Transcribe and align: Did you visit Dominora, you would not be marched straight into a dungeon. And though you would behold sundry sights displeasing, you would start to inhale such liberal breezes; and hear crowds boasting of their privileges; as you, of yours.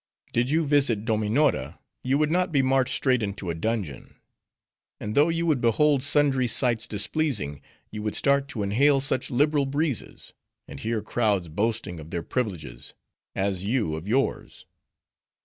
Did 0.33 0.49
you 0.49 0.65
visit 0.65 1.05
Dominora, 1.05 1.77
you 2.03 2.17
would 2.17 2.31
not 2.31 2.51
be 2.51 2.63
marched 2.63 2.95
straight 2.95 3.21
into 3.21 3.51
a 3.51 3.53
dungeon. 3.53 4.15
And 4.99 5.13
though 5.13 5.29
you 5.29 5.45
would 5.45 5.61
behold 5.61 6.01
sundry 6.01 6.47
sights 6.47 6.87
displeasing, 6.87 7.61
you 7.91 8.01
would 8.01 8.15
start 8.15 8.47
to 8.47 8.63
inhale 8.63 8.99
such 8.99 9.29
liberal 9.29 9.67
breezes; 9.67 10.33
and 10.67 10.79
hear 10.79 11.03
crowds 11.03 11.49
boasting 11.49 11.99
of 11.99 12.09
their 12.09 12.23
privileges; 12.23 12.95
as 13.35 13.63
you, 13.63 13.93
of 13.95 14.07
yours. 14.07 14.65